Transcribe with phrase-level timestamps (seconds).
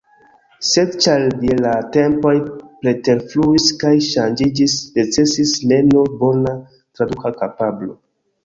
[0.67, 2.31] Sed ĉar ja la tempoj
[2.85, 7.97] preterfluis kaj ŝanĝiĝis, necesis ne nur bona traduka kapablo.